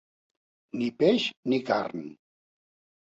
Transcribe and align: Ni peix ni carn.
Ni 0.79 0.87
peix 1.03 1.27
ni 1.53 1.61
carn. 1.71 2.03